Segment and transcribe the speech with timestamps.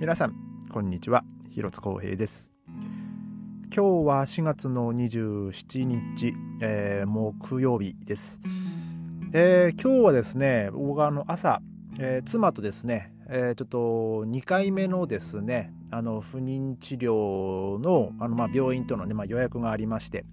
[0.00, 0.34] 皆さん
[0.72, 1.24] こんにちは。
[1.50, 2.52] 広津光平です。
[3.74, 8.40] 今日は4月の27日、えー、木曜日です、
[9.32, 11.60] えー、今日はですね僕はあの朝、
[11.98, 13.78] えー、妻とですね、えちょっと
[14.24, 20.24] 2回目のですねあの不妊治療のあの、まあ、病院との、ねまあ、予約がありまして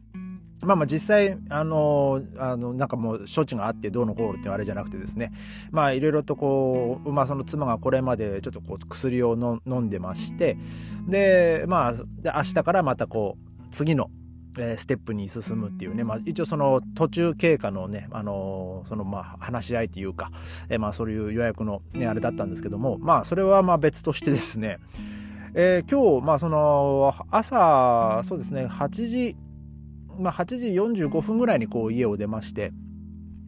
[0.66, 5.32] まあまあ実際、あの、あの、なんかもう処置があってどうのこうのってあれじゃなくてですね、
[5.71, 10.57] まあいろいろとこう、まあその妻がこれまでちょっとこう薬をの飲んでまして、
[11.07, 14.10] で、まあ、で明日からまたこう、次の、
[14.57, 20.32] えー、ステップに進むっていうね、まあ、一応その途中経過のね、あのー、そのまあ話し合いというか、
[20.69, 24.79] えー、まあそういう予約のね、あれだったんですけども、まあそれはまあ別としてですね、
[25.54, 29.38] えー、今日、まあその朝、そうですね、8時、
[30.19, 32.72] まあ、8時45分ぐらいにこう家を出まして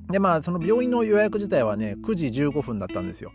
[0.10, 3.32] でまあその病院の予約自体はね9時15分だったんですよ。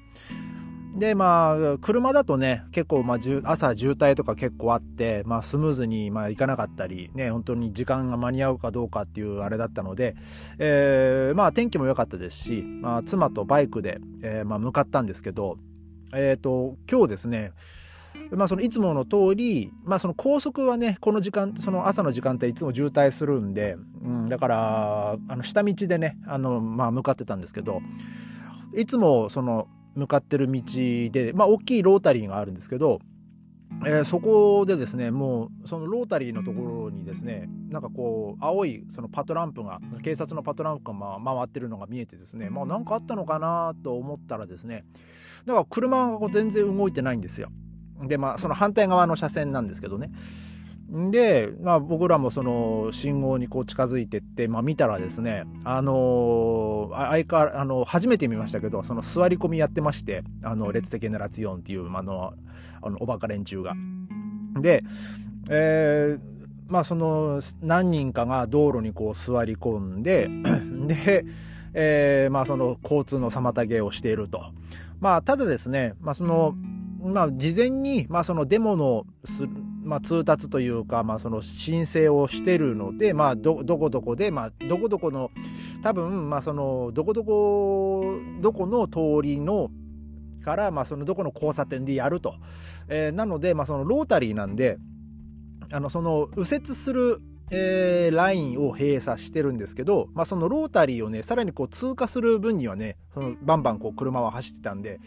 [0.94, 10.16] でまあ車だとね結構まあ朝渋滞とか結構あって、まあ、スムーズにまあ行かなかったりね本当に時間が間に合うかどうかっていうあれだったので、
[10.58, 15.56] えー、まあ天気も良かったですし、まあ、妻とバイクで、えー、まあ向かったんですけど
[16.14, 17.52] えっ、ー、と今日ですね
[18.36, 27.80] まあ、そのいつもの通り、まあ、その高速はねこの時間その朝の時間帯いつも渋滞するんで、うん、だからあの下道でねあの、まあ、向かってたんですけど
[28.74, 33.00] いつもその向かってる道で、まあ、大きいロータリーがあるんですけど、
[33.84, 44.84] えー、そこでですねもうそのロータリーのところにですねなんかこう青いそのパトランプが警察のパトランプが回ってるのが見えてですねまあ何かあったのかなと思ったらですね
[45.44, 47.50] だから車が全然動いてないんですよ。
[48.02, 50.10] で、まあ、その反対側の車線なんですけどね。
[51.10, 62.34] で、まあ、僕らもその信号にこう近づいてって、まあ、見たらですね、あのー、相変わらあの初めて見ましたけどその座り込みやってましてあの列的なラツヨンっていうあの
[62.82, 63.74] あのおバカ連中が。
[64.60, 64.82] で、
[65.48, 66.20] えー、
[66.68, 70.28] まあその何人かが道路にこう座り込んで
[70.86, 71.24] で、
[71.72, 74.42] えー、まあその交通の妨げをしていると。
[75.00, 76.54] まあただですね、まあその、
[77.02, 79.04] まあ、事前に、まあ、そのデモの
[79.84, 85.30] まあ、通達というか、まあ、その申請をしてるので、まあ、どどこどこで、まあ、どこどこの
[85.82, 89.70] 多分、まあ、そのどこどこどこの通りの
[90.42, 92.34] から、まあ、そのどこの交差点でやると、
[92.88, 94.78] えー、なので、まあ、そのロータリーなんで
[95.72, 97.20] あのその右折する
[97.54, 105.00] えー、ラインを閉鎖してるんですけど、まあ、そのロータリーをねさらにこう通過する分にはねそのバンバンこう車は走ってたんで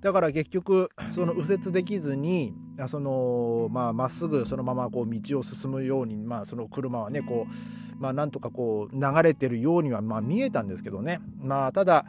[0.00, 2.54] だから結局その右折できずに
[2.86, 11.20] そのまあまっすぐそのままこう道を進むようにまあその車はねこうまあなんとかこう流れてるようにはまあ見えたんですけどね。
[11.38, 12.06] まあただ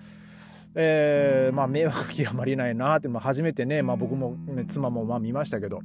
[0.74, 5.82] えー、まあ迷惑極まりないなって、まあ、初めてね、まあ、僕も、ね、妻もまあ見ましたけど。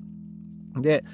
[0.76, 1.04] で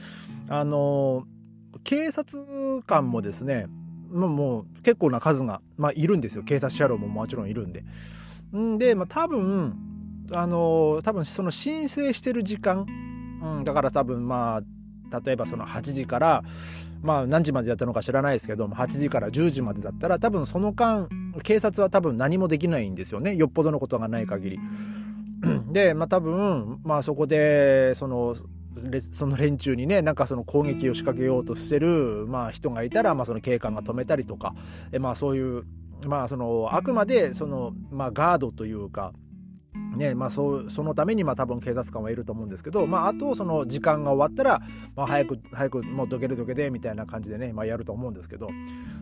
[0.48, 3.68] あのー、警察官もですね、
[4.10, 6.42] もう結構な数が、まあ、いるんですよ。
[6.42, 7.84] 警察車両ももちろんいるんで。
[8.54, 9.91] んで、まあ、多分
[10.34, 12.86] あの多分その申請してる時間、
[13.42, 14.62] うん、だから多分ま
[15.10, 16.42] あ例えばその8時から
[17.02, 21.08] まあ何時までやったのか知らないですけども8時から10時までだったら多分その間
[21.42, 24.60] 警察は多分何もできないんですよねよっぽどのことがない限り。
[25.72, 28.36] でまあ多分まあそこでその
[29.12, 34.54] その連中にねなんかその攻撃を仕掛けようとしてる、まあ、人がいたら、まあ、その警官が止めたりとか
[34.92, 35.64] え、まあ、そういう
[36.06, 39.12] まあそのあくまでその、まあ、ガードというか
[39.74, 44.62] ねまあ、そうそのためにまあ多分警察官はいると思うんですけど、まあ、あとその時間が終わったら、
[44.96, 48.48] まあ、早く早くもうどけるどけでみたいな感じでね、まあ、やると思うんですけど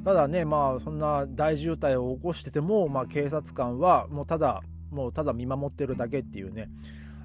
[0.04, 6.68] ただねまあそんな大渋滞を起こしてても、まあ、警察官はもうただもうただ見守ってるだけっていうね、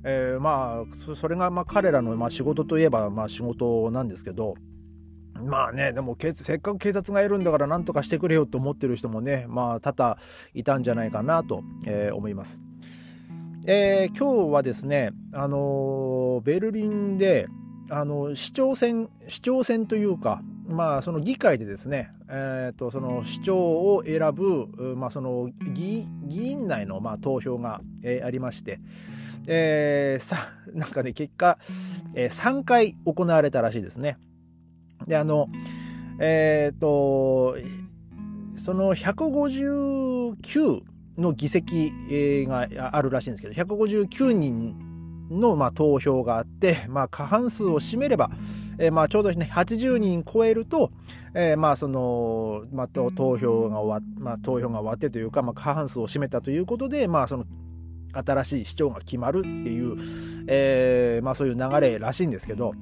[0.04, 4.56] えー、まあそれがまあ彼らのまあ仕事といえばまあ仕事なんですけど。
[5.38, 10.18] まあね、でもせっかく警察がいるんだから何とかしてくれよと思ってる人もね、まあ多々
[10.54, 12.65] いたんじゃないかなと、えー、思います。
[13.68, 17.48] えー、今日はですね、あのベルリンで、
[17.90, 28.80] あの市長選市長選というか、まあ、その議会でですね、えーと、その市長を選ぶ、まあ、その議議員内の、まあ、投票が、えー、ありまして、
[29.48, 30.38] えー、さ
[30.74, 31.58] なんかね結果、
[32.14, 34.20] えー、3回行われたらしいですね。
[35.08, 35.50] であの
[36.20, 37.58] えっ、ー、と
[38.56, 40.84] その159
[41.18, 41.92] の議席
[42.48, 44.76] があるらしいんですけど、159人
[45.30, 48.30] のまあ投票があって、まあ、過半数を占めれば、
[48.78, 50.92] えー、まあちょうどね、80人超えると、
[53.12, 57.46] 投票が終わ、まあ、投票が終わってというか、まあ、過半数を占めたということで、まあその、
[58.14, 59.98] 新しい市長が決まるっていう、
[60.48, 62.74] えー、まあそういう流れらしいんですけど、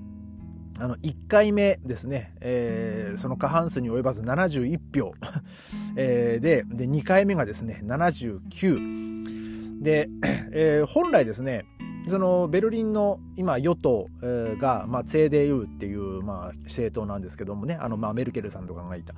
[0.80, 5.14] あの、1回目ですね、えー、その過半数に及ばず71票、
[5.96, 9.82] で、で、2回目がですね、79。
[9.82, 10.10] で、
[10.52, 11.66] えー、本来ですね、
[12.10, 19.14] そのベルリンの今与党が、まあ、CDU っていう、まあ、政党なんですけどもね、あの、まあ、メルケルさんとかがいた。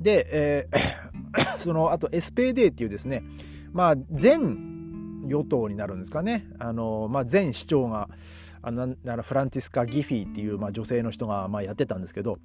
[0.00, 3.22] で、えー、 その、あと SPD っていうですね、
[3.72, 6.46] まあ、全与党になるんですかね。
[6.58, 8.08] あの、まあ、全市長が、
[8.66, 12.38] あのフランティスカ・ギフィーっていう、まあ、女性の人が、まあ、やってたんですけど、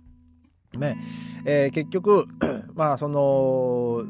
[0.78, 0.98] ね。
[1.46, 2.26] えー、結局、
[2.76, 4.06] まあ、その、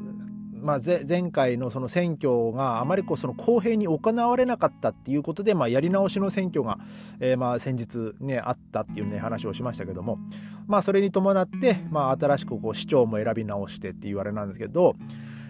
[0.62, 6.78] まあ、前回のその選挙があまりこうその公平に行われなかったっていうことで、まあ、やり直しの選挙が、
[7.20, 10.20] えー、まあ先日ねあったっていうね話をしましたけども、
[10.68, 14.96] まあ、それに伴って、まあ、新しくこう市長も選び直してっていうあれなんですけど、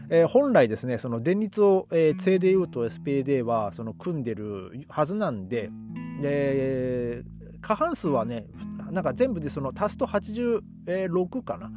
[0.09, 5.71] えー、本来ですねその連立を、えー、CDU と SPD はその組んでるはずなんで
[6.21, 7.23] で
[7.61, 8.45] 過半数はね
[8.91, 11.71] なんか全部でその足すと86かな、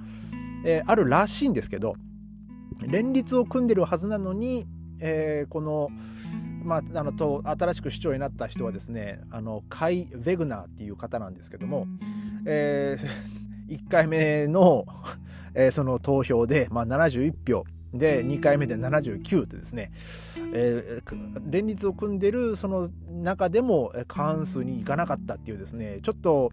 [0.64, 1.94] えー、あるらしいんですけど
[2.81, 4.67] 連立を組んでるはずなのに、
[5.00, 5.91] えー、この、
[6.64, 11.87] まあ、あのと新しく市長になった人はですねあのカイ・ヴェグナーっていう方なんですけども、
[12.46, 14.87] えー、 1回目の、
[15.55, 17.64] え、その投票で、まあ、71票
[17.94, 19.93] で2回目で79ってですね、
[20.52, 26.50] えー、連立を組んでるその中でも過半数にいかなかったっていうですねちょっと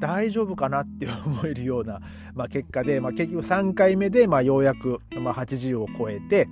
[0.00, 2.00] 大丈夫かなって思えるような、
[2.34, 6.48] まあ、結果で、まあ、結局3回目で、まあ、ようやく、まあ、80を超えて、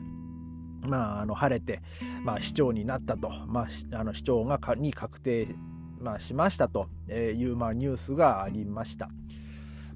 [0.83, 1.81] まあ、あの晴れて、
[2.25, 5.55] まあ、市長になったと、まあ、あの市長がに確定、
[6.01, 9.09] まあ、しましたという、まあ、ニュースがありました。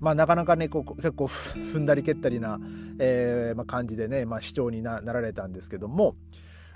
[0.01, 2.59] まあ、なかなかねこう結構踏んだり蹴ったりな、
[2.99, 6.17] えーまあ、感じでね、まあ、市長になられたんですけども、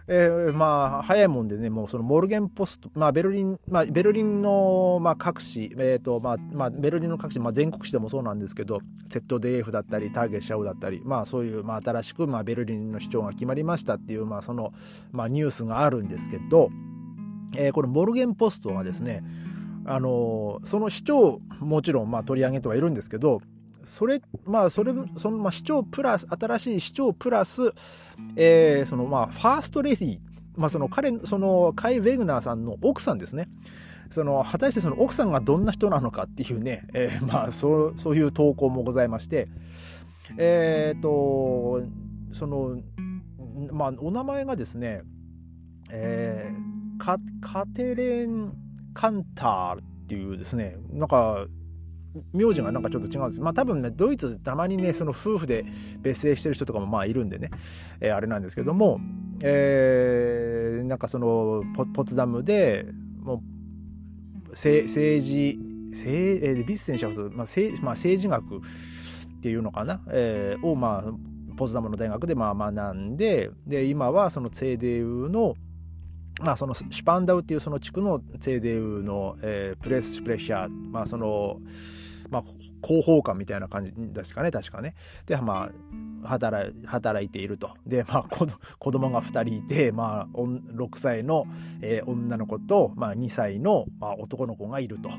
[0.06, 14.72] えー、まあ早いもんでねもうそのモルゲンポスト、まあ、ベルリン、まあ、ベルリンの、まあ、各市、えーとまあまあ、ベルリンの各市、まあ、全国紙でもそうなんですけど ZDF だったりターゲッシャウだったり、まあ、そういう、まあ、新しく、まあ、ベルリンの市長が決まりましたっていう、まあその
[15.12, 16.70] まあ、ニュースがあるんですけど、
[17.56, 19.22] えー、このモルゲンポストはですね
[19.86, 23.40] あのその市長もちろんまあ取り上げてはいるんですけど
[23.84, 27.72] それ、まあ、それ、その、まあ、市長プラス、新しい市長プラス、
[28.36, 30.18] えー、その、まあ、ファーストレディ、
[30.54, 33.48] まあ、その、彼、その、カイ・ウェグナーさんの奥さんですね。
[34.10, 39.48] その、果たしてその奥さんがどんな人なのかっていうね、えー、まあ、そう、そういう投稿もございまして、
[40.36, 41.82] えっ、ー、と、
[42.32, 42.80] その、
[43.72, 45.02] まあ、お名前がですね、
[45.90, 48.52] えー、カカテレン・
[48.94, 51.46] カンターっていうですね、なんか、
[52.32, 53.40] 名字がなんかちょっと違うんです。
[53.40, 55.64] まあ多分ね、ドイツたまにね、その夫婦で
[56.02, 57.50] 別姓してる人とかもまあいるんでね、
[58.00, 59.00] えー、あれなんですけども、
[59.42, 62.86] えー、なんかそのポ、ポツダムで、
[63.20, 65.58] もう、政治、
[65.90, 68.60] 政、えー、ビスセンシャフト、まあ政、まあ、政治学っ
[69.42, 71.12] ていうのかな、えー、をまあ、
[71.56, 75.54] ポツダムの大学でまあ学んで、で、今はそのセーデウの、
[76.40, 81.60] まあ、そのシュパンダウっていうその地区のセーデウの、えー、プレスプレッシャー、まあ、その、
[82.30, 82.44] まあ、
[82.82, 84.94] 広報官みたいな感じですかね、確かね。
[85.26, 85.70] で、ま
[86.24, 87.74] あ、働働いていると。
[87.86, 88.46] で、まあ、子
[88.78, 91.46] 子供が2人いて、まあ、6歳の、
[91.82, 95.10] えー、女の子と、まあ、2歳の、まあ、男の子がいると。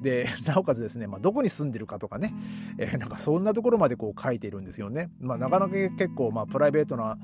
[0.00, 2.34] で、 なおかつですね、まあ、どこに住んでるかとかね、
[2.78, 5.10] えー、なんかそんなところまでこう書いているんですよね。
[5.20, 7.18] まあ、なかなか結構、まあ、プライベートな、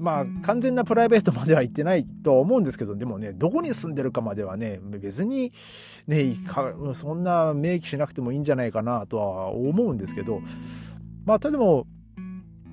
[0.00, 5.52] まあ、完全なプライベートまでは行ってないとは思うんですけど、でもね、どこに住んでるかまではね、別に、
[6.06, 6.34] ね、
[6.94, 10.40] そんな明記しなくてもいいんじゃないかなとは思うんですけど、
[11.26, 11.86] まあ、ただも、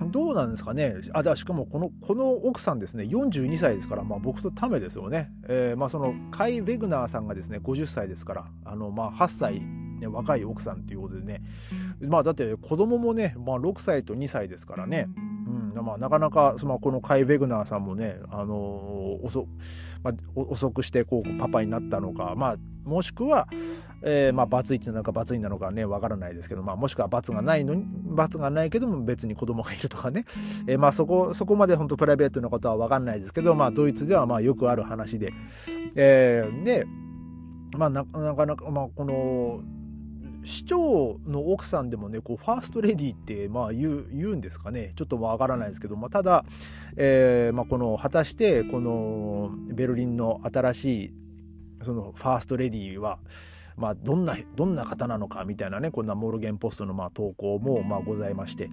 [0.05, 0.95] どうなんですかね。
[1.13, 5.31] あ、だしかもこの、この奥さんですね、42歳ですから、まあ僕とためですよね。
[5.47, 9.61] えー、まあその、カイ・ベグナーさんがですね、50歳ですから、あの、まあ8歳、
[9.99, 11.41] ね、若い奥さんということでね、
[11.99, 15.26] まあだって子供もね、まあ6歳と2歳ですからね、うん、
[15.87, 19.47] まあ、なかなか、その、このカイ・ベグナーさんもね、あの遅、
[20.03, 23.47] まあ、遅くしてこうパパになったのか、まあ、もしくは、
[24.03, 30.25] えー、まあ、バツイチなのかバツイなのかね、わからないですけど、まあ、もしくは罰がないのに、罰がないけども別に子供がいるとかね、
[30.67, 35.31] えー、まあ、そこ、そこまで本当プライベートなことはわかんないですけど、まあ、ドイツではまあ、よくある話で、
[35.95, 36.85] えー、で、
[37.77, 39.61] まあ、なかなか、まあ、この、
[40.47, 44.93] 市長の奥さんでもね、こう、ファーストレディって、まあ言う、言うんですかね。
[44.95, 46.45] ちょっとわからないですけど、まあただ、
[46.95, 51.13] えー、まあこの、果たして、この、ベルリンの新しい、
[51.83, 53.19] その、ファーストレディは、
[53.75, 58.71] まあ、どんなどんな方なのかみたいなねこんなモルゲンポストのまあ投稿もまあございまして、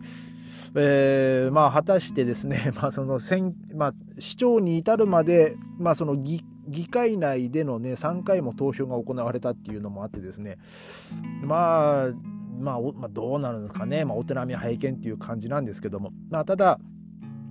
[0.75, 10.59] えー、まあ果たしてですね、 まあ、その選、まあ、市長に至るまで、まあ、その議議会内でのね3回も投票が行われたっていうのもあってですね。
[11.42, 12.11] まあ
[12.59, 16.78] まあ、まあ、どうなるんですかね、まあ、お手並み拝見っていう感じなんですけども、まあ、ただ、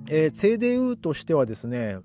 [0.10, 1.98] えー、CDU としてはですね、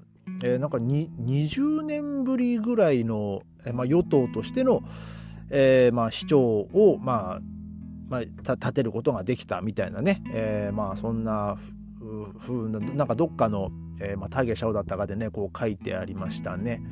[0.43, 4.83] えー、なんか20年ぶりぐらいの、えー、まあ、与党としての、
[5.51, 7.41] えーまあ、市長を、まあ
[8.09, 11.59] まあ、立てることができたみたいなね、えー、まあそんな
[12.39, 13.71] ふうななんかどっかの、
[14.01, 16.83] えーまあ、タゲシャオだったかでねこう書いてありましたね。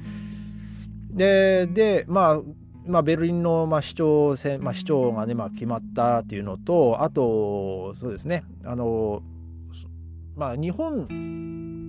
[1.11, 2.43] ででまあ
[2.87, 9.23] まあ、ベルリンの、まあ、市長選、まあ、市長がね、まあ、決まったっていうのと、あと、そうですね、あの、
[10.37, 11.09] まあ、日本、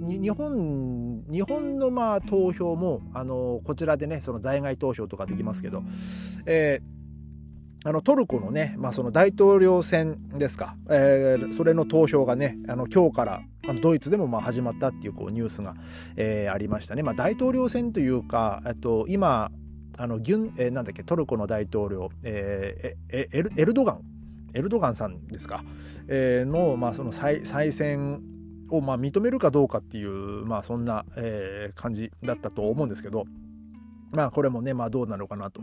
[0.08, 5.84] 日本、日本のまあ投票も、あの、こちらでね、その在外投票とかできますけど、
[6.46, 6.97] えー、
[7.88, 15.74] あのトルコのね、まあ、その大統領選ですか、えー、それの投票がね、あの今日からあのドイツでもまあ始まったっていうこうニュースが、
[16.17, 17.03] えー、ありましたね。
[17.03, 19.51] まあ、大統領選というか、と、今、
[19.98, 24.01] あのギュン、えー、なんだっけトルコの大統領、えー、エルエルドガン
[24.53, 25.63] エルドガンさんですか、
[26.10, 28.22] えー、の,、まあその再再選
[28.70, 33.24] をまあ認めるかどうかっていう、まあ、そんな、えー、感じだったと思うんですけど。
[34.12, 35.62] まあこれもね、まあどうなのかなと。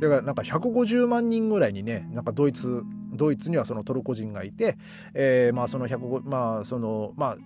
[0.00, 4.76] だからなんか150万人ぐらいにね、なんかドイツ、ドイツにはそのトルコ人がいて、
[5.14, 7.36] えー、まあその150、まあその、まあ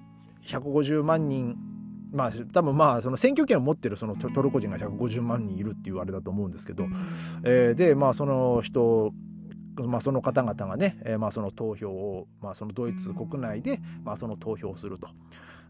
[0.47, 1.57] 150万人
[2.13, 6.87] まあ多分まあその選挙権を持ってるそのトルコ人が150万人いるっていうあれだと思うんですけど、
[7.43, 9.13] えー、でまあその人
[9.75, 15.09] まあ、その方々がね、えー、まあその投票を、まあ、そのドイツ国内で、まあ、その投票をすると、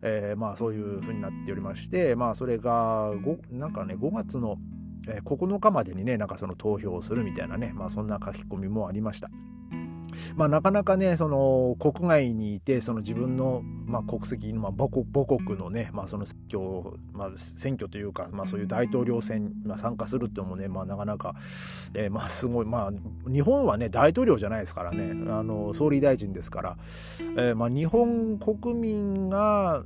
[0.02, 3.12] えー、まあそういうふうになっておりまして、まあ、それが
[3.50, 4.58] なんかね5月の
[5.06, 9.30] 9日までにねなんかその投票するみたいなね、まあ、そんな書き込みもありました。
[10.36, 16.60] まあ、なかなかねその国外にいてその自分の、まあ、国籍、まあ、母国母国のね、まあ、その選挙,、
[17.12, 21.34] まあ、選挙というか、まあ、そういう大統領選、まあ、参加するっていうのもね、まあ、なかなか、
[21.94, 25.12] えー、まあすごいまあ日本はね大統領じゃないですからね。
[25.32, 26.76] あの総理大臣ですから、
[27.36, 29.84] えーまあ、日本国民が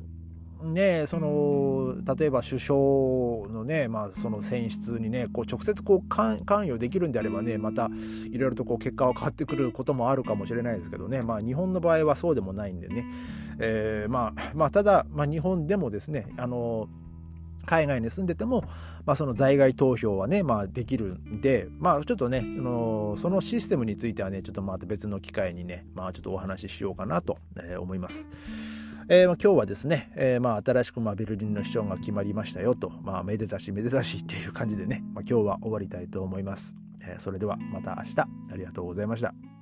[0.73, 2.78] ね、その例えば首相
[3.49, 7.90] のね、まあ、その選出にねこう直接こう関与できるんであればねまた
[8.30, 13.04] いろいろとこう結果は変わってくることもあるかもしれないですけどね、まあ、日本の場合はそうでもないんでね、
[13.58, 16.88] えー、まあ、まあただ、まあ、日本でもですねあの
[17.66, 18.62] 海外に住んでても、
[19.04, 27.38] まあ、その在外投票はね、まあ、できるんで、まあ、ちょっとね、あのそのシステムについてはね、ちょっとまた別の機会にね、まあ、ちょっとお話ししようかなと
[27.78, 28.28] 思います。
[29.08, 36.76] えー、今日はですね、えー、まあ新しくまあベルリンの市長が決まりましたよと、まあ、めでたしめでたしっていう感じでね、まあ、今日は終わりたいと思います。
[37.02, 39.55] えー、それではまた明日ありがとうございました。